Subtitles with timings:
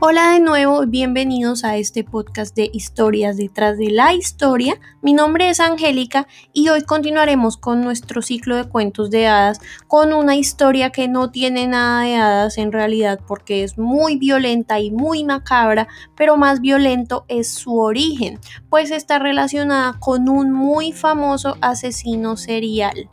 [0.00, 4.80] Hola de nuevo, bienvenidos a este podcast de historias detrás de la historia.
[5.02, 10.12] Mi nombre es Angélica y hoy continuaremos con nuestro ciclo de cuentos de hadas con
[10.12, 14.92] una historia que no tiene nada de hadas en realidad porque es muy violenta y
[14.92, 18.38] muy macabra, pero más violento es su origen,
[18.70, 23.08] pues está relacionada con un muy famoso asesino serial.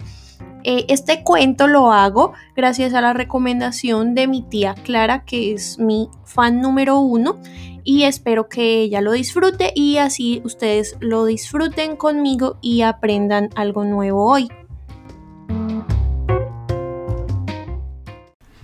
[0.68, 5.77] Eh, este cuento lo hago gracias a la recomendación de mi tía Clara, que es
[5.77, 7.38] mi fan número uno,
[7.84, 13.84] y espero que ella lo disfrute y así ustedes lo disfruten conmigo y aprendan algo
[13.84, 14.49] nuevo hoy.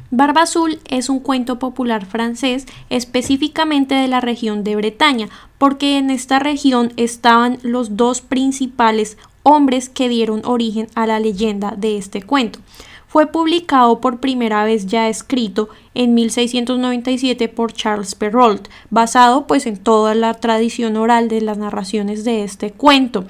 [0.09, 6.09] Barba Azul es un cuento popular francés específicamente de la región de Bretaña, porque en
[6.09, 12.21] esta región estaban los dos principales hombres que dieron origen a la leyenda de este
[12.21, 12.59] cuento.
[13.07, 19.75] Fue publicado por primera vez ya escrito en 1697 por Charles Perrault, basado pues en
[19.75, 23.25] toda la tradición oral de las narraciones de este cuento.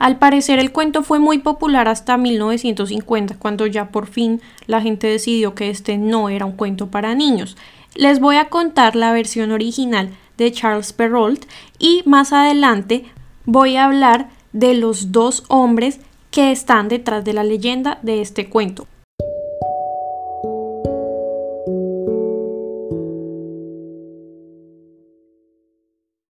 [0.00, 5.06] Al parecer el cuento fue muy popular hasta 1950, cuando ya por fin la gente
[5.06, 7.56] decidió que este no era un cuento para niños.
[7.94, 11.44] Les voy a contar la versión original de Charles Perrault
[11.78, 13.04] y más adelante
[13.44, 16.00] voy a hablar de los dos hombres
[16.30, 18.86] que están detrás de la leyenda de este cuento.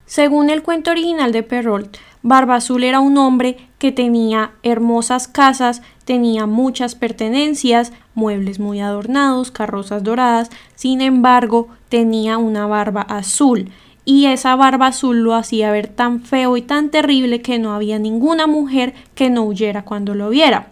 [0.05, 5.81] Según el cuento original de Perrault, Barba Azul era un hombre que tenía hermosas casas,
[6.03, 13.71] tenía muchas pertenencias, muebles muy adornados, carrozas doradas, sin embargo tenía una barba azul
[14.09, 17.99] y esa barba azul lo hacía ver tan feo y tan terrible que no había
[17.99, 20.69] ninguna mujer que no huyera cuando lo viera.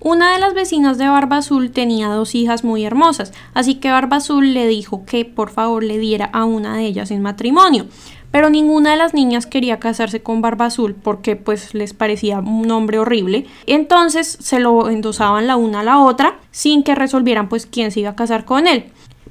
[0.00, 4.16] Una de las vecinas de Barba Azul tenía dos hijas muy hermosas, así que Barba
[4.16, 7.86] Azul le dijo que por favor le diera a una de ellas en matrimonio.
[8.32, 12.68] Pero ninguna de las niñas quería casarse con Barba Azul porque pues les parecía un
[12.72, 13.46] hombre horrible.
[13.66, 18.00] Entonces se lo endosaban la una a la otra sin que resolvieran pues quién se
[18.00, 18.86] iba a casar con él.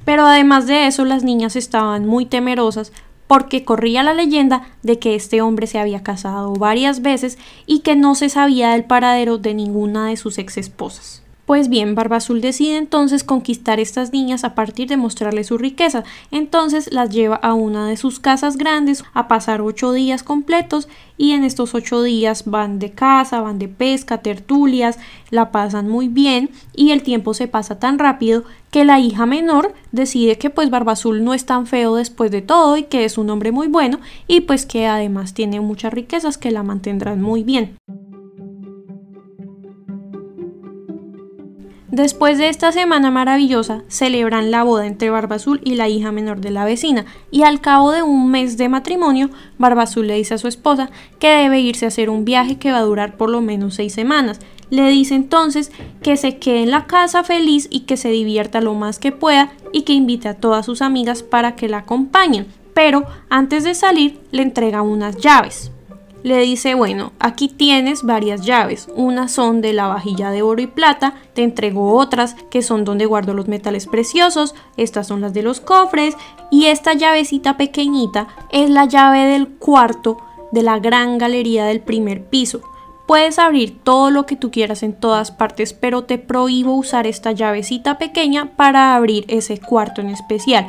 [0.06, 2.92] Pero además de eso las niñas estaban muy temerosas
[3.28, 7.94] porque corría la leyenda de que este hombre se había casado varias veces y que
[7.94, 11.22] no se sabía del paradero de ninguna de sus ex esposas.
[11.48, 16.04] Pues bien, Barba Azul decide entonces conquistar estas niñas a partir de mostrarles su riqueza.
[16.30, 21.32] Entonces las lleva a una de sus casas grandes a pasar ocho días completos y
[21.32, 24.98] en estos ocho días van de caza, van de pesca, tertulias,
[25.30, 29.72] la pasan muy bien y el tiempo se pasa tan rápido que la hija menor
[29.90, 33.16] decide que pues Barba Azul no es tan feo después de todo y que es
[33.16, 37.42] un hombre muy bueno y pues que además tiene muchas riquezas que la mantendrán muy
[37.42, 37.78] bien.
[41.98, 46.40] Después de esta semana maravillosa, celebran la boda entre Barba Azul y la hija menor
[46.40, 50.34] de la vecina, y al cabo de un mes de matrimonio, Barba Azul le dice
[50.34, 53.30] a su esposa que debe irse a hacer un viaje que va a durar por
[53.30, 54.38] lo menos seis semanas.
[54.70, 58.74] Le dice entonces que se quede en la casa feliz y que se divierta lo
[58.74, 62.46] más que pueda y que invite a todas sus amigas para que la acompañen.
[62.74, 65.72] Pero antes de salir le entrega unas llaves
[66.22, 70.66] le dice, bueno, aquí tienes varias llaves, unas son de la vajilla de oro y
[70.66, 75.42] plata, te entrego otras que son donde guardo los metales preciosos, estas son las de
[75.42, 76.16] los cofres
[76.50, 80.18] y esta llavecita pequeñita es la llave del cuarto
[80.52, 82.60] de la gran galería del primer piso.
[83.06, 87.32] Puedes abrir todo lo que tú quieras en todas partes, pero te prohíbo usar esta
[87.32, 90.66] llavecita pequeña para abrir ese cuarto en especial.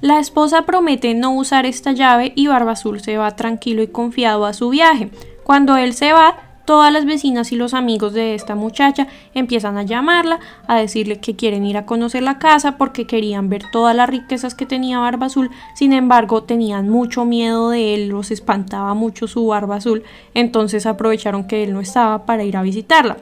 [0.00, 4.46] La esposa promete no usar esta llave y Barba Azul se va tranquilo y confiado
[4.46, 5.10] a su viaje.
[5.42, 9.82] Cuando él se va, todas las vecinas y los amigos de esta muchacha empiezan a
[9.82, 10.38] llamarla,
[10.68, 14.54] a decirle que quieren ir a conocer la casa porque querían ver todas las riquezas
[14.54, 19.48] que tenía Barba Azul, sin embargo tenían mucho miedo de él, los espantaba mucho su
[19.48, 23.16] Barba Azul, entonces aprovecharon que él no estaba para ir a visitarla.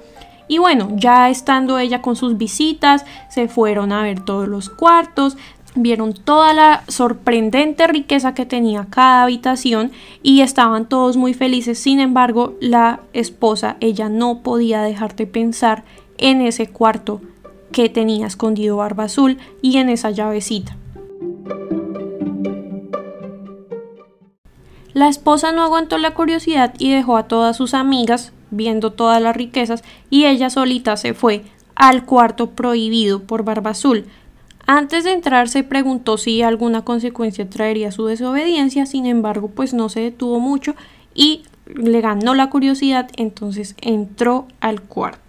[0.49, 5.37] Y bueno, ya estando ella con sus visitas, se fueron a ver todos los cuartos,
[5.77, 9.93] vieron toda la sorprendente riqueza que tenía cada habitación
[10.23, 11.79] y estaban todos muy felices.
[11.79, 15.85] Sin embargo, la esposa, ella no podía dejar de pensar
[16.19, 17.21] en ese cuarto
[17.73, 20.77] que tenía escondido Barba Azul y en esa llavecita.
[24.93, 29.37] La esposa no aguantó la curiosidad y dejó a todas sus amigas viendo todas las
[29.37, 31.45] riquezas y ella solita se fue
[31.75, 34.07] al cuarto prohibido por Barba Azul
[34.67, 39.89] antes de entrar se preguntó si alguna consecuencia traería su desobediencia, sin embargo, pues no
[39.89, 40.75] se detuvo mucho
[41.15, 45.26] y le ganó la curiosidad, entonces entró al cuarto.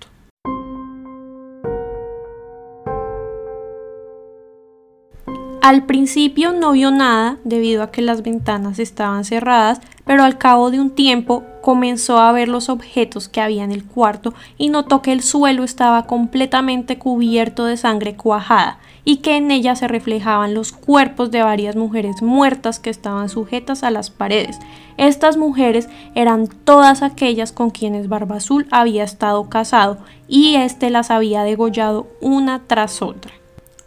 [5.67, 10.71] Al principio no vio nada debido a que las ventanas estaban cerradas, pero al cabo
[10.71, 15.01] de un tiempo comenzó a ver los objetos que había en el cuarto y notó
[15.01, 20.53] que el suelo estaba completamente cubierto de sangre cuajada y que en ella se reflejaban
[20.53, 24.59] los cuerpos de varias mujeres muertas que estaban sujetas a las paredes.
[24.95, 29.97] Estas mujeres eran todas aquellas con quienes Barba Azul había estado casado
[30.29, 33.33] y éste las había degollado una tras otra.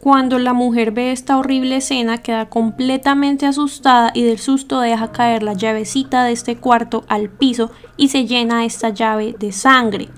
[0.03, 5.43] Cuando la mujer ve esta horrible escena queda completamente asustada y del susto deja caer
[5.43, 10.09] la llavecita de este cuarto al piso y se llena esta llave de sangre.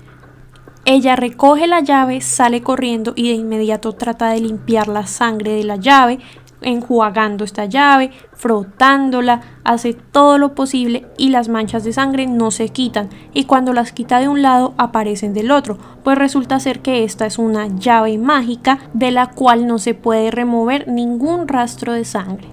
[0.85, 5.65] Ella recoge la llave, sale corriendo y de inmediato trata de limpiar la sangre de
[5.65, 6.19] la llave,
[6.63, 12.69] enjuagando esta llave, frotándola, hace todo lo posible y las manchas de sangre no se
[12.69, 17.03] quitan y cuando las quita de un lado aparecen del otro, pues resulta ser que
[17.03, 22.05] esta es una llave mágica de la cual no se puede remover ningún rastro de
[22.05, 22.47] sangre.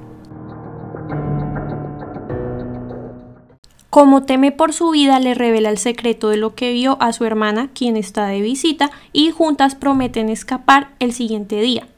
[3.91, 7.25] Como teme por su vida, le revela el secreto de lo que vio a su
[7.25, 11.89] hermana, quien está de visita, y juntas prometen escapar el siguiente día.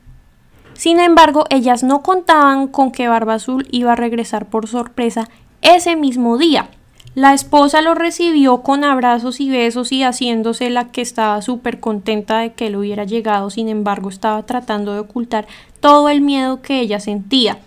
[0.75, 5.29] Sin embargo, ellas no contaban con que Barba Azul iba a regresar por sorpresa
[5.61, 6.69] ese mismo día.
[7.15, 12.39] La esposa lo recibió con abrazos y besos y haciéndose la que estaba súper contenta
[12.39, 15.47] de que él hubiera llegado, sin embargo estaba tratando de ocultar
[15.81, 17.59] todo el miedo que ella sentía.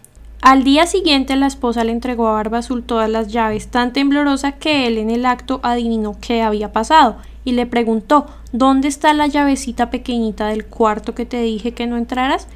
[0.41, 4.53] Al día siguiente la esposa le entregó a Barba Azul todas las llaves, tan temblorosa
[4.53, 9.27] que él en el acto adivinó qué había pasado y le preguntó ¿Dónde está la
[9.27, 12.47] llavecita pequeñita del cuarto que te dije que no entraras?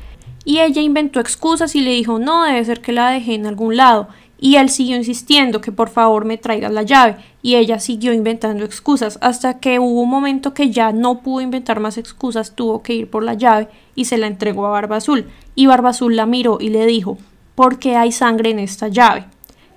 [0.50, 3.78] Y ella inventó excusas y le dijo no, debe ser que la dejé en algún
[3.78, 4.08] lado.
[4.40, 8.66] Y él siguió insistiendo que por favor me traigas la llave y ella siguió inventando
[8.66, 12.96] excusas hasta que hubo un momento que ya no pudo inventar más excusas, tuvo que
[12.96, 15.28] ir por la llave y se la entregó a Barba Azul.
[15.54, 17.20] Y Barba Azul la miró y le dijo
[17.54, 19.26] ¿por qué hay sangre en esta llave?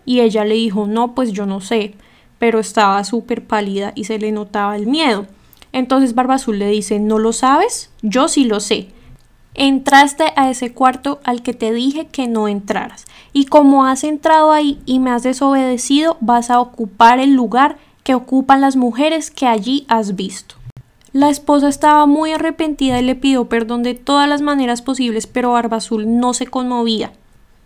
[0.06, 1.96] Y ella le dijo no, pues yo no sé,
[2.38, 5.26] pero estaba súper pálida y se le notaba el miedo.
[5.70, 7.90] Entonces Barba Azul le dice ¿no lo sabes?
[8.00, 8.88] Yo sí lo sé
[9.54, 13.04] entraste a ese cuarto al que te dije que no entraras.
[13.32, 18.14] Y como has entrado ahí y me has desobedecido, vas a ocupar el lugar que
[18.14, 20.56] ocupan las mujeres que allí has visto.
[21.12, 25.52] La esposa estaba muy arrepentida y le pidió perdón de todas las maneras posibles, pero
[25.52, 27.12] Barba Azul no se conmovía.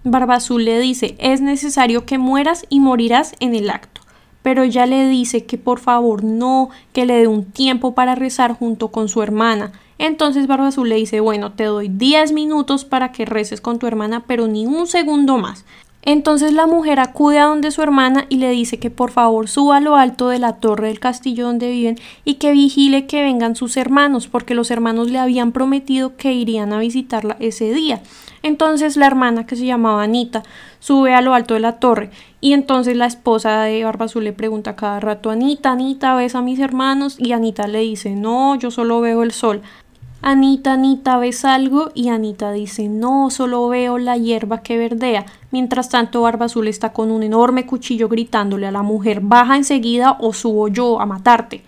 [0.02, 4.00] Barba Azul le dice es necesario que mueras y morirás en el acto.
[4.42, 8.52] Pero ella le dice que por favor no, que le dé un tiempo para rezar
[8.52, 13.12] junto con su hermana, entonces Barba Azul le dice, bueno, te doy 10 minutos para
[13.12, 15.64] que reces con tu hermana, pero ni un segundo más.
[16.06, 19.78] Entonces la mujer acude a donde su hermana y le dice que por favor suba
[19.78, 23.56] a lo alto de la torre del castillo donde viven y que vigile que vengan
[23.56, 28.02] sus hermanos, porque los hermanos le habían prometido que irían a visitarla ese día.
[28.44, 30.44] Entonces la hermana, que se llamaba Anita,
[30.78, 32.10] sube a lo alto de la torre
[32.40, 36.40] y entonces la esposa de Barba Azul le pregunta cada rato, Anita, Anita, ¿ves a
[36.40, 37.16] mis hermanos?
[37.18, 39.62] Y Anita le dice, no, yo solo veo el sol.
[40.28, 41.92] Anita, Anita, ¿ves algo?
[41.94, 45.24] Y Anita dice, no, solo veo la hierba que verdea.
[45.52, 50.16] Mientras tanto, Barba Azul está con un enorme cuchillo gritándole a la mujer, baja enseguida
[50.18, 51.62] o subo yo a matarte.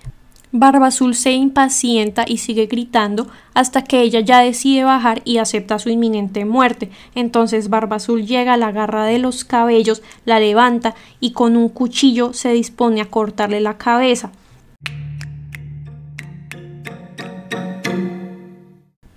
[0.51, 5.79] Barba Azul se impacienta y sigue gritando hasta que ella ya decide bajar y acepta
[5.79, 6.91] su inminente muerte.
[7.15, 12.33] Entonces Barba Azul llega, la agarra de los cabellos, la levanta y con un cuchillo
[12.33, 14.33] se dispone a cortarle la cabeza.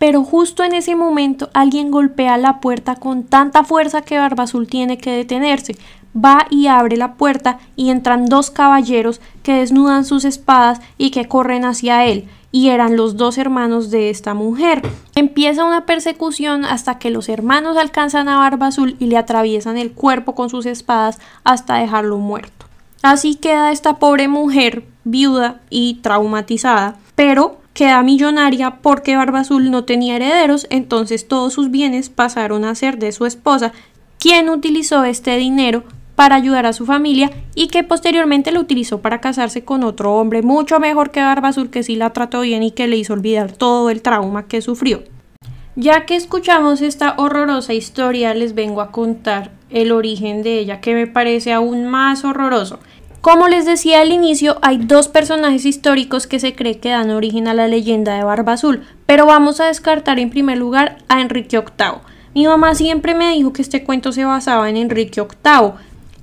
[0.02, 4.66] Pero justo en ese momento alguien golpea la puerta con tanta fuerza que Barba Azul
[4.66, 5.78] tiene que detenerse.
[6.18, 11.28] Va y abre la puerta y entran dos caballeros que desnudan sus espadas y que
[11.28, 14.82] corren hacia él y eran los dos hermanos de esta mujer.
[15.14, 19.92] Empieza una persecución hasta que los hermanos alcanzan a Barba Azul y le atraviesan el
[19.92, 22.66] cuerpo con sus espadas hasta dejarlo muerto.
[23.04, 29.86] Así queda esta pobre mujer viuda y traumatizada, pero queda millonaria porque Barba Azul no
[29.86, 33.72] tenía herederos, entonces todos sus bienes pasaron a ser de su esposa,
[34.20, 35.84] quien utilizó este dinero
[36.16, 40.42] para ayudar a su familia y que posteriormente lo utilizó para casarse con otro hombre
[40.42, 43.54] mucho mejor que Barba Azul que sí la trató bien y que le hizo olvidar
[43.54, 45.04] todo el trauma que sufrió.
[45.76, 50.94] Ya que escuchamos esta horrorosa historia, les vengo a contar el origen de ella, que
[50.94, 52.80] me parece aún más horroroso.
[53.22, 57.48] Como les decía al inicio, hay dos personajes históricos que se cree que dan origen
[57.48, 61.56] a la leyenda de Barba Azul, pero vamos a descartar en primer lugar a Enrique
[61.56, 62.02] VIII.
[62.34, 65.74] Mi mamá siempre me dijo que este cuento se basaba en Enrique VIII.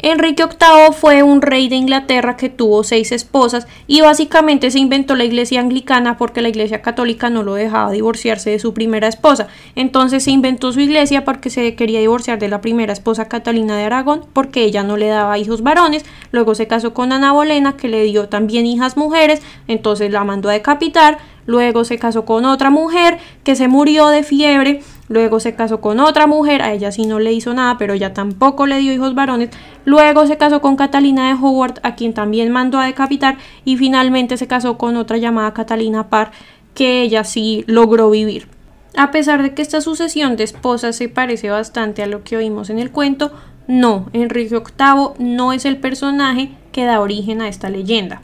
[0.01, 5.17] Enrique VIII fue un rey de Inglaterra que tuvo seis esposas y básicamente se inventó
[5.17, 9.49] la iglesia anglicana porque la iglesia católica no lo dejaba divorciarse de su primera esposa.
[9.75, 13.85] Entonces se inventó su iglesia porque se quería divorciar de la primera esposa Catalina de
[13.85, 16.05] Aragón porque ella no le daba hijos varones.
[16.31, 20.49] Luego se casó con Ana Bolena que le dio también hijas mujeres, entonces la mandó
[20.49, 21.19] a decapitar.
[21.45, 26.01] Luego se casó con otra mujer que se murió de fiebre Luego se casó con
[26.01, 29.15] otra mujer, a ella sí no le hizo nada, pero ella tampoco le dio hijos
[29.15, 29.51] varones.
[29.85, 33.39] Luego se casó con Catalina de Howard, a quien también mandó a decapitar.
[33.65, 36.31] Y finalmente se casó con otra llamada Catalina Parr,
[36.75, 38.49] que ella sí logró vivir.
[38.97, 42.69] A pesar de que esta sucesión de esposas se parece bastante a lo que oímos
[42.69, 43.33] en el cuento,
[43.67, 48.23] no, Enrique VIII no es el personaje que da origen a esta leyenda.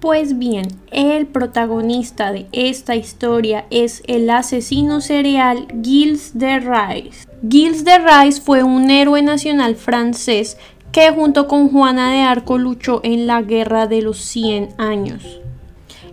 [0.00, 7.28] Pues bien, el protagonista de esta historia es el asesino serial Gilles de Rais.
[7.46, 10.56] Gilles de Rais fue un héroe nacional francés
[10.90, 15.40] que junto con Juana de Arco luchó en la Guerra de los 100 años.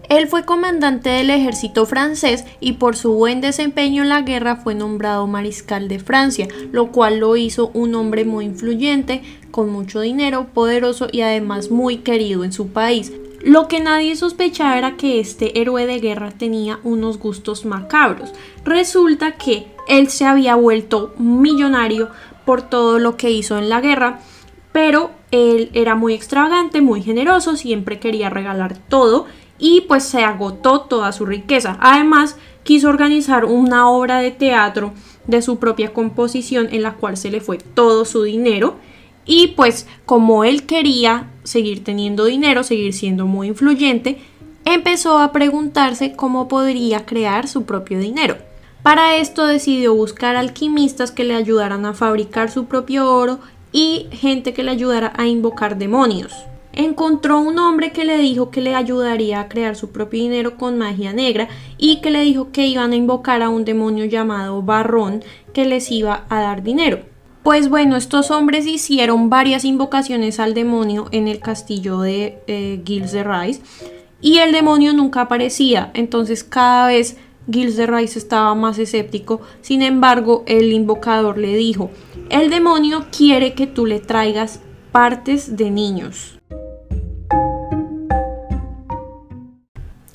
[0.10, 4.76] Él fue comandante del ejército francés y por su buen desempeño en la guerra fue
[4.76, 10.48] nombrado mariscal de Francia, lo cual lo hizo un hombre muy influyente, con mucho dinero,
[10.54, 13.14] poderoso y además muy querido en su país.
[13.48, 18.34] Lo que nadie sospechaba era que este héroe de guerra tenía unos gustos macabros.
[18.66, 22.10] Resulta que él se había vuelto millonario
[22.44, 24.20] por todo lo que hizo en la guerra,
[24.74, 29.28] pero él era muy extravagante, muy generoso, siempre quería regalar todo
[29.58, 31.78] y pues se agotó toda su riqueza.
[31.80, 34.92] Además, quiso organizar una obra de teatro
[35.26, 38.76] de su propia composición en la cual se le fue todo su dinero
[39.28, 44.18] y pues como él quería seguir teniendo dinero, seguir siendo muy influyente,
[44.66, 48.38] empezó a preguntarse cómo podría crear su propio dinero.
[48.84, 53.40] Para esto decidió buscar alquimistas que le ayudaran a fabricar su propio oro
[53.72, 56.34] y gente que le ayudara a invocar demonios.
[56.72, 60.78] Encontró un hombre que le dijo que le ayudaría a crear su propio dinero con
[60.78, 65.24] magia negra y que le dijo que iban a invocar a un demonio llamado Barrón
[65.54, 67.00] que les iba a dar dinero.
[67.48, 73.24] Pues bueno, estos hombres hicieron varias invocaciones al demonio en el castillo de eh, de
[73.24, 73.62] Rais
[74.20, 77.16] y el demonio nunca aparecía, entonces cada vez
[77.50, 81.90] Gilles de Rais estaba más escéptico, sin embargo el invocador le dijo,
[82.30, 84.60] el demonio quiere que tú le traigas
[84.92, 86.40] partes de niños.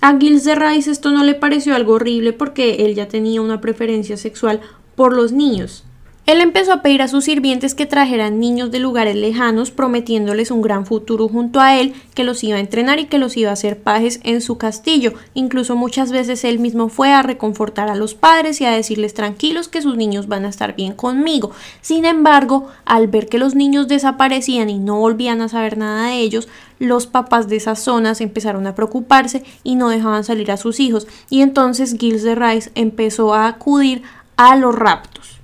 [0.02, 3.62] A Gilles de Rais esto no le pareció algo horrible porque él ya tenía una
[3.62, 4.60] preferencia sexual
[4.96, 5.86] por los niños.
[6.24, 10.62] Él empezó a pedir a sus sirvientes que trajeran niños de lugares lejanos, prometiéndoles un
[10.62, 13.54] gran futuro junto a él, que los iba a entrenar y que los iba a
[13.54, 15.14] hacer pajes en su castillo.
[15.34, 19.66] Incluso muchas veces él mismo fue a reconfortar a los padres y a decirles tranquilos
[19.66, 21.50] que sus niños van a estar bien conmigo.
[21.80, 26.20] Sin embargo, al ver que los niños desaparecían y no volvían a saber nada de
[26.20, 26.48] ellos,
[26.78, 31.08] los papás de esas zonas empezaron a preocuparse y no dejaban salir a sus hijos.
[31.30, 34.02] Y entonces Gilles de Rice empezó a acudir
[34.36, 35.41] a los raptos.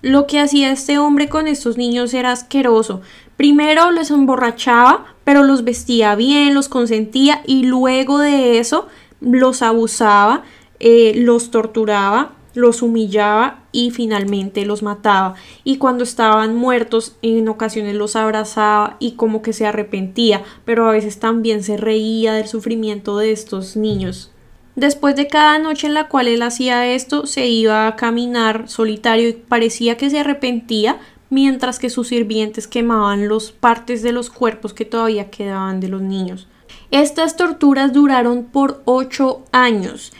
[0.00, 3.00] Lo que hacía este hombre con estos niños era asqueroso.
[3.36, 8.86] Primero los emborrachaba, pero los vestía bien, los consentía y luego de eso
[9.20, 10.44] los abusaba,
[10.78, 15.34] eh, los torturaba, los humillaba y finalmente los mataba.
[15.64, 20.92] Y cuando estaban muertos, en ocasiones los abrazaba y como que se arrepentía, pero a
[20.92, 24.30] veces también se reía del sufrimiento de estos niños.
[24.78, 29.28] Después de cada noche en la cual él hacía esto, se iba a caminar solitario
[29.28, 34.74] y parecía que se arrepentía, mientras que sus sirvientes quemaban las partes de los cuerpos
[34.74, 36.46] que todavía quedaban de los niños.
[36.92, 40.12] Estas torturas duraron por ocho años.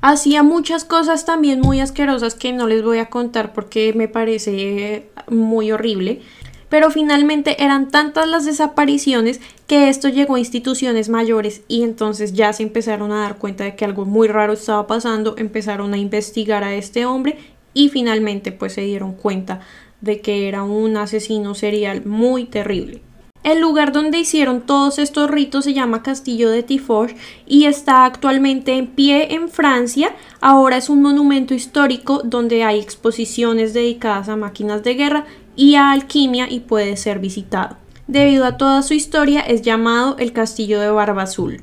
[0.00, 5.10] Hacía muchas cosas también muy asquerosas que no les voy a contar porque me parece
[5.28, 6.22] muy horrible
[6.68, 12.52] pero finalmente eran tantas las desapariciones que esto llegó a instituciones mayores y entonces ya
[12.52, 16.64] se empezaron a dar cuenta de que algo muy raro estaba pasando, empezaron a investigar
[16.64, 17.38] a este hombre
[17.74, 19.60] y finalmente pues se dieron cuenta
[20.00, 23.02] de que era un asesino serial muy terrible.
[23.46, 27.12] El lugar donde hicieron todos estos ritos se llama Castillo de Tifoch
[27.46, 30.16] y está actualmente en pie en Francia.
[30.40, 35.90] Ahora es un monumento histórico donde hay exposiciones dedicadas a máquinas de guerra y a
[35.90, 37.76] alquimia y puede ser visitado.
[38.06, 41.62] Debido a toda su historia es llamado el Castillo de Barba Azul.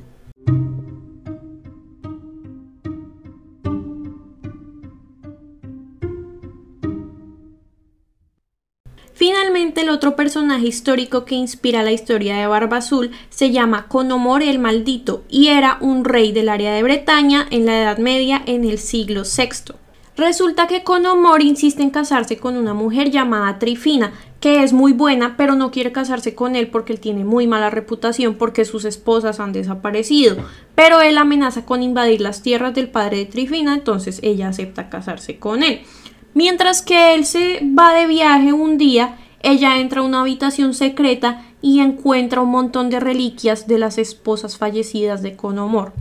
[9.14, 14.42] Finalmente, el otro personaje histórico que inspira la historia de Barba Azul se llama Conomor
[14.42, 18.64] el Maldito y era un rey del área de Bretaña en la Edad Media en
[18.64, 19.83] el siglo VI.
[20.16, 25.36] Resulta que Conomor insiste en casarse con una mujer llamada Trifina, que es muy buena,
[25.36, 29.40] pero no quiere casarse con él porque él tiene muy mala reputación porque sus esposas
[29.40, 30.36] han desaparecido.
[30.76, 35.40] Pero él amenaza con invadir las tierras del padre de Trifina, entonces ella acepta casarse
[35.40, 35.80] con él.
[36.32, 41.42] Mientras que él se va de viaje un día, ella entra a una habitación secreta
[41.60, 45.92] y encuentra un montón de reliquias de las esposas fallecidas de Conomor.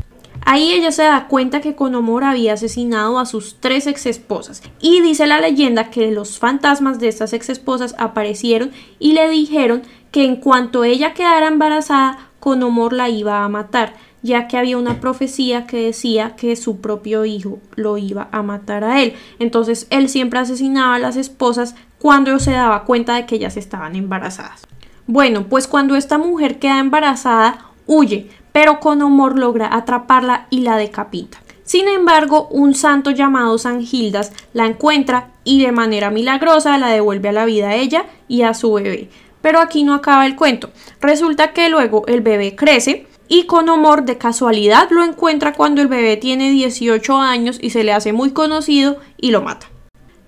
[0.46, 5.02] Ahí ella se da cuenta que Conomor había asesinado a sus tres ex esposas y
[5.02, 10.26] dice la leyenda que los fantasmas de estas ex esposas aparecieron y le dijeron que
[10.26, 15.66] en cuanto ella quedara embarazada, Conomor la iba a matar, ya que había una profecía
[15.66, 19.14] que decía que su propio hijo lo iba a matar a él.
[19.40, 23.96] Entonces él siempre asesinaba a las esposas cuando se daba cuenta de que ellas estaban
[23.96, 24.68] embarazadas.
[25.08, 31.40] Bueno, pues cuando esta mujer queda embarazada, huye, pero Conomor logra atraparla y la decapita.
[31.64, 37.30] Sin embargo, un santo llamado San Gildas la encuentra y de manera milagrosa la devuelve
[37.30, 39.10] a la vida a ella y a su bebé.
[39.42, 40.70] Pero aquí no acaba el cuento.
[41.02, 46.18] Resulta que luego el bebé crece y Conomor de casualidad lo encuentra cuando el bebé
[46.18, 49.68] tiene 18 años y se le hace muy conocido y lo mata.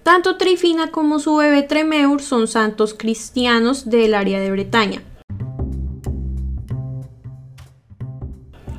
[0.03, 5.01] Tanto Trifina como su bebé Tremeur son santos cristianos del área de Bretaña.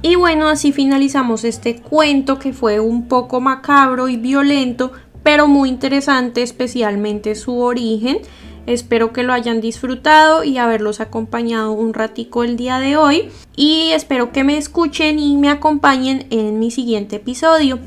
[0.07, 4.93] Y bueno, así finalizamos este cuento que fue un poco macabro y violento,
[5.25, 8.19] pero muy interesante, especialmente su origen.
[8.67, 13.31] Espero que lo hayan disfrutado y haberlos acompañado un ratico el día de hoy.
[13.57, 17.81] Y espero que me escuchen y me acompañen en mi siguiente episodio.